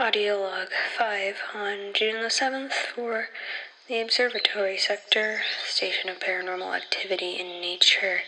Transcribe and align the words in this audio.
Audio 0.00 0.40
log 0.40 0.68
5 0.96 1.36
on 1.54 1.92
June 1.92 2.22
the 2.22 2.30
7th 2.30 2.72
for 2.72 3.28
the 3.86 4.00
Observatory 4.00 4.78
Sector, 4.78 5.42
Station 5.66 6.08
of 6.08 6.20
Paranormal 6.20 6.74
Activity 6.74 7.32
in 7.38 7.60
Nature, 7.60 8.20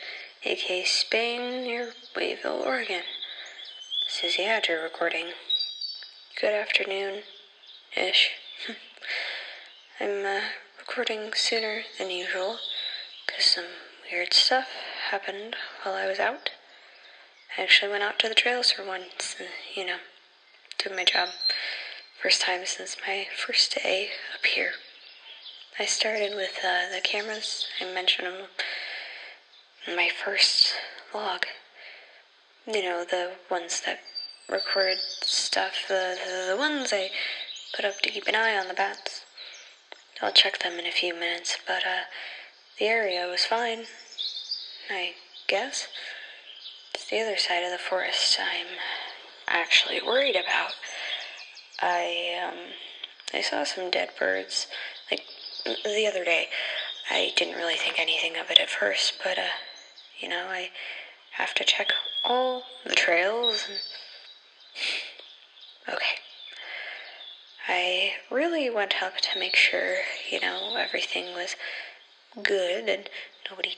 aka 0.45 0.85
Spain, 0.85 1.63
near 1.63 1.95
Wayvil, 2.15 2.61
Oregon. 2.61 3.05
This 4.05 4.23
is 4.23 4.37
the 4.37 4.43
Adger 4.43 4.83
recording. 4.83 5.29
Good 6.39 6.53
afternoon 6.53 7.23
ish. 7.97 8.33
I'm 9.99 10.27
uh, 10.27 10.41
recording 10.79 11.33
sooner 11.35 11.85
than 11.99 12.11
usual 12.11 12.59
because 13.27 13.47
some 13.47 13.65
weird 14.13 14.35
stuff 14.35 14.69
happened 15.11 15.57
while 15.83 15.95
I 15.95 16.07
was 16.07 16.19
out. 16.19 16.51
I 17.57 17.63
actually 17.63 17.91
went 17.91 18.03
out 18.03 18.19
to 18.19 18.29
the 18.29 18.35
trails 18.35 18.73
for 18.73 18.85
once, 18.85 19.37
you 19.75 19.87
know, 19.87 19.97
doing 20.79 20.97
my 20.97 21.05
job. 21.05 21.29
First 22.23 22.43
time 22.43 22.65
since 22.67 22.97
my 23.05 23.27
first 23.37 23.79
day 23.83 24.11
up 24.33 24.47
here. 24.47 24.75
I 25.77 25.87
started 25.87 26.37
with 26.37 26.57
uh, 26.65 26.95
the 26.95 27.01
cameras. 27.01 27.67
I 27.81 27.93
mentioned 27.93 28.29
them 28.29 28.47
in 29.89 29.97
my 29.97 30.09
first 30.09 30.73
log. 31.13 31.47
You 32.65 32.81
know, 32.85 33.05
the 33.05 33.33
ones 33.51 33.83
that 33.85 33.99
record 34.49 34.99
stuff, 35.23 35.73
the, 35.89 36.17
the, 36.25 36.53
the 36.53 36.57
ones 36.57 36.93
I 36.93 37.11
put 37.75 37.85
up 37.85 38.01
to 38.03 38.11
keep 38.11 38.29
an 38.29 38.37
eye 38.37 38.57
on 38.57 38.69
the 38.69 38.75
bats. 38.75 39.25
I'll 40.23 40.31
check 40.31 40.61
them 40.61 40.79
in 40.79 40.87
a 40.87 40.93
few 40.93 41.15
minutes, 41.15 41.59
but 41.67 41.83
uh, 41.83 42.05
the 42.79 42.85
area 42.85 43.27
was 43.27 43.45
fine, 43.45 43.87
I 44.89 45.15
guess. 45.49 45.89
It's 46.95 47.11
the 47.11 47.19
other 47.19 47.37
side 47.37 47.65
of 47.65 47.73
the 47.73 47.79
forest 47.79 48.39
I'm 48.41 48.79
actually 49.49 50.01
worried 50.01 50.37
about. 50.37 50.75
I 51.83 52.41
um 52.47 52.59
I 53.35 53.43
saw 53.43 53.65
some 53.65 53.91
dead 53.91 54.11
birds 54.19 54.69
like 55.11 55.25
the 55.85 56.07
other 56.07 56.25
day. 56.25 56.49
I 57.11 57.33
didn't 57.37 57.57
really 57.57 57.77
think 57.77 57.99
anything 57.99 58.37
of 58.37 58.51
it 58.51 58.61
at 58.61 58.71
first, 58.71 59.15
but 59.23 59.39
uh 59.39 59.57
you 60.19 60.29
know, 60.29 60.47
I 60.49 60.71
have 61.33 61.53
to 61.55 61.65
check 61.65 61.93
all 62.25 62.63
the 62.85 62.95
trails 62.95 63.67
and 63.69 63.79
okay. 65.95 66.17
I 67.69 68.13
really 68.31 68.71
went 68.71 69.03
up 69.03 69.19
to 69.19 69.39
make 69.39 69.57
sure, 69.57 69.97
you 70.31 70.41
know, 70.41 70.77
everything 70.77 71.35
was 71.35 71.57
good 72.43 72.89
and 72.89 73.09
nobody 73.51 73.77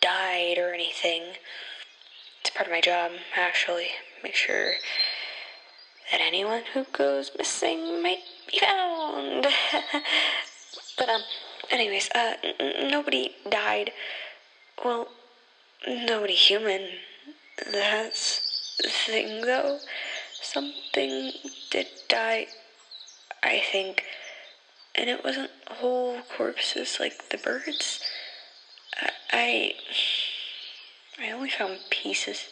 died 0.00 0.58
or 0.58 0.72
anything. 0.74 1.22
It's 2.40 2.50
part 2.50 2.66
of 2.66 2.72
my 2.72 2.80
job, 2.80 3.12
actually. 3.36 3.88
Make 4.22 4.34
sure 4.34 4.74
that 6.12 6.20
anyone 6.20 6.62
who 6.74 6.84
goes 6.92 7.30
missing 7.36 8.02
might 8.02 8.18
be 8.50 8.58
found. 8.58 9.46
but, 10.98 11.08
um, 11.08 11.22
anyways, 11.70 12.10
uh, 12.14 12.34
n- 12.60 12.90
nobody 12.90 13.30
died. 13.48 13.92
Well, 14.84 15.08
nobody 15.88 16.34
human. 16.34 16.90
That's 17.72 18.76
the 18.82 18.90
thing, 18.90 19.40
though. 19.40 19.78
Something 20.42 21.32
did 21.70 21.86
die, 22.08 22.46
I 23.42 23.62
think. 23.72 24.04
And 24.94 25.08
it 25.08 25.24
wasn't 25.24 25.50
whole 25.66 26.18
corpses 26.36 26.98
like 27.00 27.30
the 27.30 27.38
birds. 27.38 28.00
I. 29.32 29.72
I 31.18 31.30
only 31.30 31.50
found 31.50 31.78
pieces. 31.90 32.48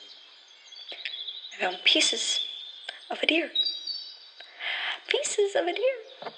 I 1.55 1.63
found 1.63 1.79
pieces 1.85 2.41
of 3.11 3.19
a 3.23 3.27
deer. 3.27 3.51
Pieces 5.09 5.57
of 5.57 5.67
a 5.67 5.73
deer. 5.73 6.33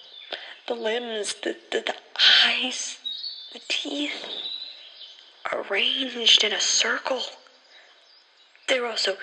The 0.67 0.75
limbs, 0.75 1.35
the, 1.43 1.57
the, 1.71 1.81
the 1.81 1.95
eyes, 2.47 2.99
the 3.53 3.61
teeth, 3.69 4.25
arranged 5.53 6.45
in 6.45 6.53
a 6.53 6.61
circle. 6.61 7.23
They 8.69 8.81
were 8.81 8.87
also 8.87 9.17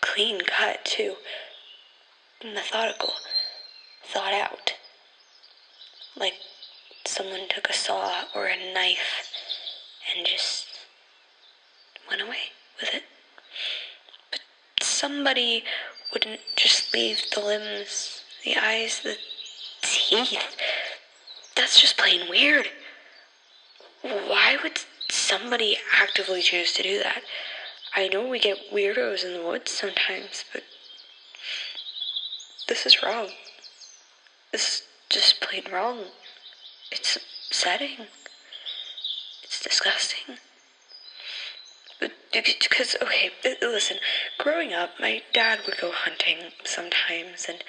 clean 0.00 0.42
cut, 0.42 0.84
too. 0.84 1.14
Methodical, 2.44 3.14
thought 4.04 4.34
out. 4.34 4.74
Like 6.16 6.34
someone 7.06 7.48
took 7.48 7.68
a 7.68 7.72
saw 7.72 8.24
or 8.34 8.46
a 8.46 8.74
knife 8.74 9.32
and 10.14 10.26
just 10.26 10.66
went 12.08 12.22
away 12.22 12.52
with 12.80 12.94
it. 12.94 13.02
But 14.30 14.40
somebody 14.80 15.64
wouldn't 16.14 16.40
just 16.56 16.94
leave 16.94 17.20
the 17.34 17.40
limbs, 17.40 18.22
the 18.44 18.56
eyes, 18.56 19.00
the 19.00 19.16
teeth. 19.82 20.56
That's 21.56 21.80
just 21.80 21.98
plain 21.98 22.30
weird. 22.30 22.68
Why 24.02 24.56
would 24.62 24.80
somebody 25.10 25.76
actively 25.92 26.40
choose 26.40 26.72
to 26.74 26.82
do 26.82 27.02
that? 27.02 27.22
I 27.96 28.08
know 28.08 28.28
we 28.28 28.38
get 28.38 28.72
weirdos 28.72 29.24
in 29.24 29.34
the 29.34 29.46
woods 29.46 29.70
sometimes, 29.70 30.44
but 30.52 30.62
this 32.68 32.86
is 32.86 33.02
wrong. 33.02 33.28
This 34.52 34.68
is 34.68 34.82
just 35.10 35.40
plain 35.40 35.64
wrong. 35.72 36.04
It's 36.90 37.16
upsetting. 37.16 38.06
It's 39.42 39.60
disgusting. 39.60 40.36
Because 42.34 42.96
okay, 43.00 43.30
listen, 43.62 43.98
growing 44.38 44.72
up, 44.72 44.90
my 44.98 45.22
dad 45.32 45.60
would 45.66 45.78
go 45.78 45.92
hunting 45.92 46.38
sometimes, 46.64 47.46
and 47.48 47.62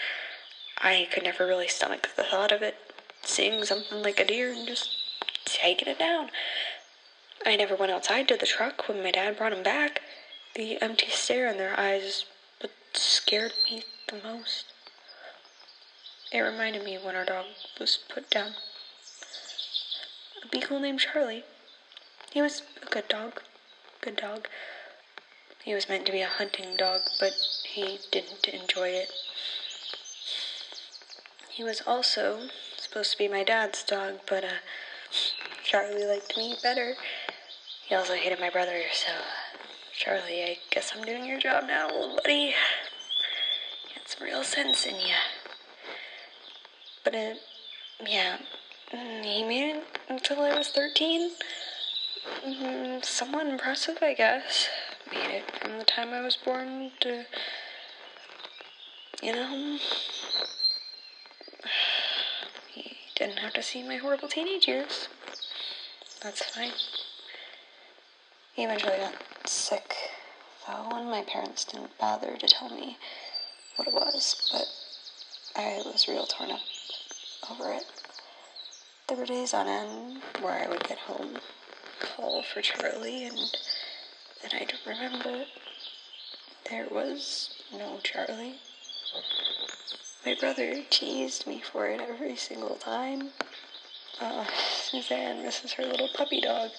I 0.80 1.08
could 1.14 1.24
never 1.24 1.46
really 1.46 1.68
stomach 1.68 2.10
the 2.16 2.24
thought 2.24 2.52
of 2.52 2.64
it, 2.64 2.76
seeing 3.22 3.64
something 3.64 4.02
like 4.02 4.20
a 4.20 4.26
deer 4.26 4.52
and 4.52 4.68
just 4.68 4.90
taking 5.46 5.88
it 5.88 6.00
down. 6.00 6.32
I 7.46 7.56
never 7.56 7.76
went 7.76 7.92
outside 7.92 8.28
to 8.30 8.38
the 8.38 8.48
truck 8.48 8.88
when 8.88 9.04
my 9.04 9.12
dad 9.12 9.38
brought 9.38 9.54
him 9.54 9.62
back. 9.62 10.02
The 10.56 10.82
empty 10.82 11.10
stare 11.12 11.48
in 11.48 11.58
their 11.58 11.80
eyes 11.80 12.26
what 12.60 12.72
scared 12.94 13.54
me 13.66 13.84
the 14.08 14.20
most. 14.24 14.66
It 16.32 16.40
reminded 16.40 16.84
me 16.84 16.98
when 16.98 17.16
our 17.16 17.26
dog 17.26 17.46
was 17.80 18.00
put 18.10 18.32
down. 18.32 18.54
A 20.44 20.48
beagle 20.48 20.80
named 20.80 21.02
Charlie. 21.02 21.44
He 22.32 22.42
was 22.42 22.64
a 22.82 22.86
good 22.88 23.08
dog. 23.08 23.42
Good 24.06 24.18
dog. 24.18 24.48
He 25.64 25.74
was 25.74 25.90
meant 25.90 26.06
to 26.06 26.12
be 26.12 26.22
a 26.22 26.28
hunting 26.28 26.78
dog, 26.78 27.02
but 27.20 27.34
he 27.64 27.98
didn't 28.12 28.48
enjoy 28.48 28.90
it. 28.90 29.12
He 31.50 31.64
was 31.64 31.82
also 31.88 32.50
supposed 32.78 33.14
to 33.14 33.18
be 33.18 33.28
my 33.28 33.44
dad's 33.44 33.82
dog, 33.82 34.20
but 34.30 34.44
uh, 34.44 34.62
Charlie 35.64 36.06
liked 36.06 36.38
me 36.38 36.56
better. 36.62 36.94
He 37.88 37.96
also 37.96 38.14
hated 38.14 38.40
my 38.40 38.52
brother, 38.52 38.84
so 38.94 39.12
uh, 39.12 39.58
Charlie, 39.98 40.44
I 40.44 40.58
guess 40.70 40.94
I'm 40.96 41.04
doing 41.04 41.26
your 41.26 41.40
job 41.40 41.64
now, 41.66 41.88
little 41.88 42.20
buddy. 42.24 42.54
Get 43.92 44.08
some 44.08 44.28
real 44.28 44.44
sense 44.44 44.86
in 44.86 44.98
ya. 44.98 45.16
But 47.04 47.16
it, 47.16 47.38
yeah, 48.06 48.38
mm, 48.94 49.24
he 49.24 49.44
made 49.44 49.78
it 49.78 49.84
until 50.10 50.42
I 50.42 50.56
was 50.56 50.68
13. 50.68 51.32
Mm, 52.46 53.04
somewhat 53.04 53.48
impressive, 53.48 53.98
I 54.02 54.14
guess. 54.14 54.70
Made 55.12 55.38
it 55.38 55.52
from 55.60 55.78
the 55.78 55.86
time 55.86 56.10
I 56.10 56.22
was 56.22 56.36
born 56.36 56.92
to, 57.02 57.26
you 59.22 59.34
know, 59.34 59.78
he 62.74 62.98
didn't 63.16 63.40
have 63.40 63.54
to 63.54 63.64
see 63.64 63.84
my 63.84 63.98
horrible 63.98 64.28
teenage 64.28 64.68
years. 64.68 65.08
That's 66.22 66.44
fine. 66.44 66.72
He 68.54 68.64
eventually 68.64 68.98
got 68.98 69.14
sick, 69.48 69.94
though, 70.68 70.90
and 70.92 71.10
my 71.10 71.22
parents 71.22 71.66
didn't 71.66 71.98
bother 72.00 72.38
to 72.38 72.48
tell 72.48 72.70
me 72.70 72.98
what 73.76 73.88
it 73.88 73.94
was, 73.94 74.36
but 74.52 74.70
I 75.56 75.82
was 75.86 76.08
real 76.08 76.26
torn 76.26 76.52
up 76.52 76.62
over 77.50 77.72
it. 77.72 77.86
There 79.08 79.18
were 79.18 79.26
days 79.26 79.54
on 79.54 79.68
end 79.68 80.22
where 80.42 80.54
I 80.54 80.68
would 80.68 80.88
get 80.88 80.98
home, 81.00 81.38
call 82.00 82.44
for 82.44 82.62
Charlie, 82.62 83.26
and 83.26 83.58
then 84.42 84.52
I'd 84.54 84.74
remember 84.86 85.46
there 86.70 86.88
was 86.90 87.50
no 87.72 88.00
Charlie. 88.04 88.56
My 90.26 90.36
brother 90.40 90.84
teased 90.90 91.46
me 91.46 91.62
for 91.62 91.88
it 91.88 92.02
every 92.02 92.36
single 92.36 92.76
time. 92.76 93.30
Uh, 94.20 94.46
Suzanne 94.74 95.44
misses 95.44 95.74
her 95.74 95.86
little 95.86 96.10
puppy 96.16 96.42
dog. 96.42 96.72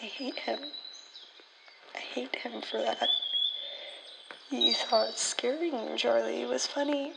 I 0.00 0.06
hate 0.06 0.38
him. 0.38 0.58
I 1.94 1.98
hate 1.98 2.36
him 2.36 2.62
for 2.62 2.78
that. 2.78 3.08
He 4.48 4.72
thought 4.72 5.18
scaring 5.18 5.96
Charlie 5.96 6.44
was 6.44 6.66
funny. 6.66 7.12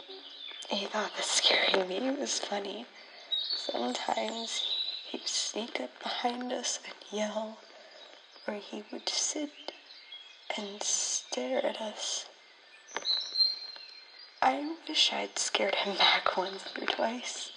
He 0.69 0.85
thought 0.85 1.15
that 1.15 1.23
scaring 1.25 1.87
me 1.87 2.11
was 2.11 2.39
funny. 2.39 2.85
Sometimes 3.55 4.76
he 5.09 5.17
would 5.17 5.27
sneak 5.27 5.79
up 5.79 5.91
behind 6.03 6.51
us 6.51 6.79
and 6.83 6.95
yell, 7.17 7.59
or 8.47 8.55
he 8.55 8.83
would 8.91 9.07
sit 9.07 9.71
and 10.57 10.83
stare 10.83 11.65
at 11.65 11.79
us. 11.79 12.25
I 14.41 14.75
wish 14.87 15.11
I'd 15.13 15.39
scared 15.39 15.75
him 15.75 15.95
back 15.97 16.35
once 16.35 16.65
or 16.79 16.85
twice. 16.85 17.51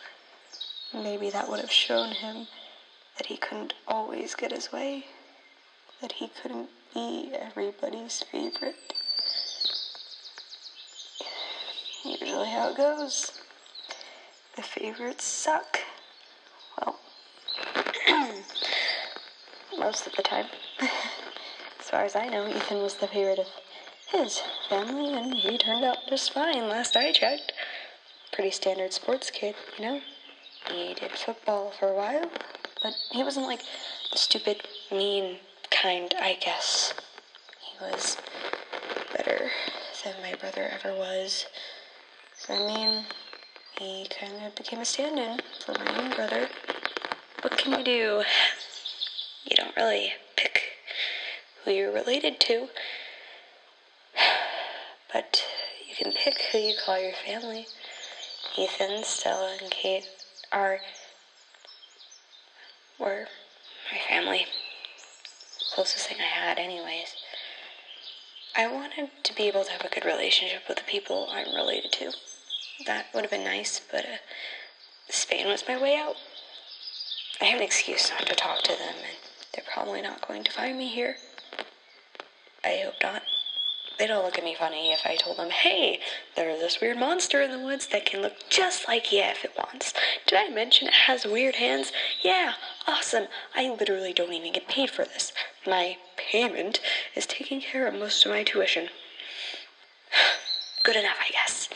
Maybe 0.94 1.30
that 1.30 1.48
would 1.48 1.60
have 1.60 1.72
shown 1.72 2.12
him 2.12 2.46
that 3.16 3.26
he 3.26 3.36
couldn't 3.36 3.74
always 3.86 4.34
get 4.34 4.52
his 4.52 4.72
way, 4.72 5.06
that 6.00 6.12
he 6.12 6.28
couldn't 6.28 6.70
be 6.94 7.32
everybody's 7.32 8.22
favorite. 8.30 8.94
Usually 12.04 12.48
how 12.48 12.70
it 12.70 12.76
goes. 12.76 13.32
The 14.56 14.62
favorites 14.62 15.24
suck. 15.24 15.80
Well, 16.80 16.98
most 19.90 20.06
of 20.06 20.14
the 20.14 20.22
time. 20.22 20.46
as 20.80 21.90
far 21.90 22.04
as 22.04 22.14
I 22.14 22.28
know, 22.28 22.46
Ethan 22.46 22.80
was 22.80 22.94
the 22.94 23.08
favorite 23.08 23.40
of 23.40 23.48
his 24.06 24.40
family, 24.68 25.12
and 25.14 25.34
he 25.34 25.58
turned 25.58 25.84
out 25.84 25.96
just 26.08 26.32
fine 26.32 26.68
last 26.68 26.96
I 26.96 27.10
checked. 27.10 27.52
Pretty 28.32 28.52
standard 28.52 28.92
sports 28.92 29.32
kid, 29.32 29.56
you 29.76 29.84
know? 29.84 30.00
He 30.70 30.94
did 30.94 31.10
football 31.10 31.72
for 31.72 31.88
a 31.88 31.96
while, 31.96 32.30
but 32.84 32.94
he 33.10 33.24
wasn't 33.24 33.46
like 33.46 33.62
the 34.12 34.18
stupid, 34.18 34.62
mean 34.92 35.38
kind, 35.72 36.14
I 36.20 36.38
guess. 36.40 36.94
He 37.60 37.84
was 37.84 38.16
better 39.16 39.50
than 40.04 40.14
my 40.22 40.36
brother 40.38 40.70
ever 40.72 40.96
was. 40.96 41.46
So, 42.36 42.54
I 42.54 42.58
mean, 42.64 43.04
he 43.76 44.06
kind 44.20 44.46
of 44.46 44.54
became 44.54 44.78
a 44.78 44.84
stand 44.84 45.18
in 45.18 45.40
for 45.66 45.72
my 45.72 46.00
own 46.00 46.12
brother. 46.12 46.48
What 47.42 47.58
can 47.58 47.76
you 47.76 47.84
do? 47.84 48.22
Don't 49.60 49.76
really 49.76 50.14
pick 50.36 50.62
who 51.64 51.70
you're 51.70 51.92
related 51.92 52.40
to, 52.40 52.68
but 55.12 55.44
you 55.86 55.94
can 56.02 56.12
pick 56.12 56.40
who 56.50 56.58
you 56.58 56.74
call 56.82 56.98
your 56.98 57.12
family. 57.12 57.66
Ethan, 58.56 59.04
Stella, 59.04 59.58
and 59.60 59.70
Kate 59.70 60.08
are 60.50 60.80
were 62.98 63.26
my 63.92 63.98
family. 64.08 64.46
Closest 65.74 66.08
thing 66.08 66.16
I 66.20 66.24
had, 66.24 66.58
anyways. 66.58 67.14
I 68.56 68.66
wanted 68.66 69.10
to 69.22 69.34
be 69.34 69.46
able 69.46 69.64
to 69.64 69.72
have 69.72 69.84
a 69.84 69.94
good 69.94 70.06
relationship 70.06 70.62
with 70.68 70.78
the 70.78 70.84
people 70.84 71.28
I'm 71.30 71.54
related 71.54 71.92
to. 71.92 72.12
That 72.86 73.06
would 73.12 73.24
have 73.24 73.30
been 73.30 73.44
nice, 73.44 73.78
but 73.92 74.06
uh, 74.06 74.18
Spain 75.10 75.48
was 75.48 75.64
my 75.68 75.80
way 75.80 75.96
out. 75.96 76.16
I 77.42 77.44
have 77.44 77.58
an 77.60 77.66
excuse 77.66 78.10
not 78.10 78.26
to 78.26 78.34
talk 78.34 78.62
to 78.62 78.72
them, 78.72 78.94
and 78.96 79.29
they're 79.54 79.64
probably 79.72 80.02
not 80.02 80.26
going 80.26 80.44
to 80.44 80.52
find 80.52 80.78
me 80.78 80.88
here. 80.88 81.16
I 82.64 82.82
hope 82.84 82.94
not. 83.02 83.22
They'd 83.98 84.10
all 84.10 84.22
look 84.22 84.38
at 84.38 84.44
me 84.44 84.54
funny 84.58 84.92
if 84.92 85.00
I 85.04 85.16
told 85.16 85.36
them, 85.36 85.50
hey, 85.50 86.00
there's 86.34 86.58
this 86.58 86.80
weird 86.80 86.96
monster 86.96 87.42
in 87.42 87.50
the 87.50 87.58
woods 87.58 87.86
that 87.88 88.06
can 88.06 88.22
look 88.22 88.32
just 88.48 88.88
like 88.88 89.12
you 89.12 89.20
if 89.20 89.44
it 89.44 89.52
wants. 89.58 89.92
Did 90.26 90.38
I 90.38 90.48
mention 90.48 90.88
it 90.88 90.94
has 90.94 91.26
weird 91.26 91.56
hands? 91.56 91.92
Yeah, 92.22 92.54
awesome. 92.88 93.26
I 93.54 93.68
literally 93.68 94.14
don't 94.14 94.32
even 94.32 94.54
get 94.54 94.68
paid 94.68 94.88
for 94.90 95.04
this. 95.04 95.34
My 95.66 95.98
payment 96.16 96.80
is 97.14 97.26
taking 97.26 97.60
care 97.60 97.86
of 97.86 97.92
most 97.92 98.24
of 98.24 98.32
my 98.32 98.42
tuition. 98.42 98.88
Good 100.82 100.96
enough, 100.96 101.18
I 101.20 101.30
guess. 101.32 101.68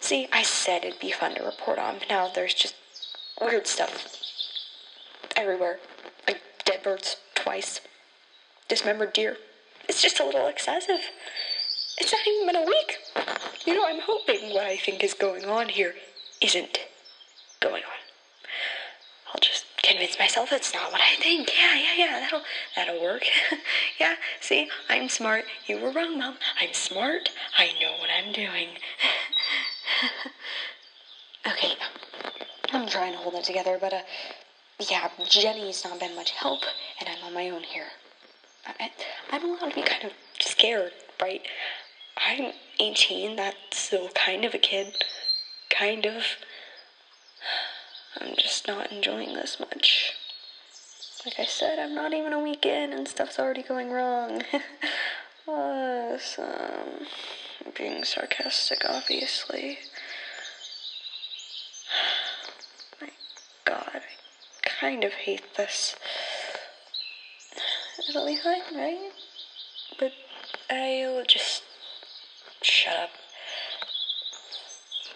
See, 0.00 0.28
I 0.32 0.42
said 0.42 0.84
it'd 0.84 0.98
be 0.98 1.12
fun 1.12 1.34
to 1.34 1.42
report 1.42 1.78
on, 1.78 1.98
but 1.98 2.08
now 2.08 2.30
there's 2.34 2.54
just 2.54 2.74
weird 3.38 3.66
stuff 3.66 4.16
everywhere. 5.36 5.78
Birds 6.84 7.16
twice, 7.34 7.80
dismembered 8.68 9.14
deer. 9.14 9.38
It's 9.88 10.02
just 10.02 10.20
a 10.20 10.24
little 10.24 10.48
excessive. 10.48 11.00
It's 11.96 12.12
not 12.12 12.20
even 12.26 12.46
been 12.46 12.56
a 12.56 12.66
week. 12.66 12.98
You 13.64 13.74
know, 13.74 13.86
I'm 13.86 14.00
hoping 14.02 14.52
what 14.52 14.66
I 14.66 14.76
think 14.76 15.02
is 15.02 15.14
going 15.14 15.46
on 15.46 15.70
here 15.70 15.94
isn't 16.42 16.78
going 17.60 17.82
on. 17.84 18.04
I'll 19.32 19.40
just 19.40 19.64
convince 19.82 20.18
myself 20.18 20.52
it's 20.52 20.74
not 20.74 20.92
what 20.92 21.00
I 21.00 21.16
think. 21.16 21.50
Yeah, 21.58 21.74
yeah, 21.74 21.94
yeah, 21.96 22.20
that'll 22.20 22.42
that'll 22.76 23.02
work. 23.02 23.22
yeah, 23.98 24.16
see, 24.40 24.68
I'm 24.90 25.08
smart. 25.08 25.46
You 25.66 25.78
were 25.78 25.90
wrong, 25.90 26.18
Mom. 26.18 26.36
I'm 26.60 26.74
smart. 26.74 27.30
I 27.56 27.68
know 27.80 27.92
what 27.98 28.10
I'm 28.10 28.32
doing. 28.32 28.68
okay, 31.46 31.74
I'm 32.72 32.86
trying 32.88 33.12
to 33.12 33.18
hold 33.18 33.36
it 33.36 33.44
together, 33.44 33.78
but 33.80 33.94
uh, 33.94 34.02
yeah, 34.78 35.08
Jenny's 35.28 35.84
not 35.84 36.00
been 36.00 36.16
much 36.16 36.32
help, 36.32 36.62
and 37.00 37.08
I'm 37.08 37.24
on 37.24 37.34
my 37.34 37.50
own 37.50 37.62
here. 37.62 37.86
I, 38.66 38.90
I'm 39.30 39.44
allowed 39.44 39.70
to 39.70 39.74
be 39.74 39.82
kind 39.82 40.04
of 40.04 40.12
scared, 40.40 40.92
right? 41.20 41.42
I'm 42.16 42.52
18, 42.78 43.36
that's 43.36 43.56
still 43.72 44.08
kind 44.10 44.44
of 44.44 44.54
a 44.54 44.58
kid. 44.58 45.04
Kind 45.70 46.06
of. 46.06 46.24
I'm 48.20 48.34
just 48.36 48.66
not 48.66 48.92
enjoying 48.92 49.34
this 49.34 49.58
much. 49.58 50.12
Like 51.24 51.38
I 51.38 51.46
said, 51.46 51.78
I'm 51.78 51.94
not 51.94 52.12
even 52.12 52.32
a 52.32 52.40
week 52.42 52.66
in 52.66 52.92
and 52.92 53.08
stuff's 53.08 53.38
already 53.38 53.62
going 53.62 53.90
wrong. 53.90 54.42
awesome. 55.48 57.06
Being 57.76 58.04
sarcastic, 58.04 58.82
obviously. 58.88 59.78
My 63.00 63.08
god, 63.64 64.02
I 64.64 64.70
kind 64.84 65.02
of 65.02 65.14
hate 65.14 65.40
this. 65.56 65.96
It'll 68.06 68.26
be 68.26 68.36
fine, 68.36 68.60
right? 68.76 69.12
But 69.98 70.12
I'll 70.68 71.24
just 71.24 71.62
shut 72.60 72.94
up. 72.94 73.08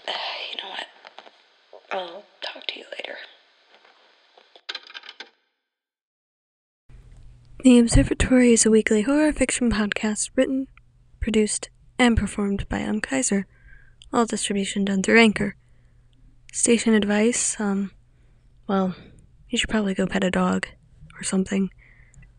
Uh, 0.08 0.12
you 0.50 0.62
know 0.62 0.70
what? 0.70 0.86
I'll 1.92 2.22
talk 2.40 2.66
to 2.68 2.78
you 2.78 2.86
later. 2.96 3.18
The 7.62 7.78
Observatory 7.78 8.54
is 8.54 8.64
a 8.64 8.70
weekly 8.70 9.02
horror 9.02 9.34
fiction 9.34 9.70
podcast 9.70 10.30
written, 10.34 10.68
produced, 11.20 11.68
and 11.98 12.16
performed 12.16 12.66
by 12.70 12.78
Em 12.78 13.02
Kaiser. 13.02 13.46
All 14.14 14.24
distribution 14.24 14.86
done 14.86 15.02
through 15.02 15.20
Anchor. 15.20 15.56
Station 16.54 16.94
advice, 16.94 17.60
um, 17.60 17.90
well, 18.66 18.94
you 19.48 19.58
should 19.58 19.70
probably 19.70 19.94
go 19.94 20.06
pet 20.06 20.24
a 20.24 20.30
dog 20.30 20.66
or 21.18 21.22
something. 21.22 21.70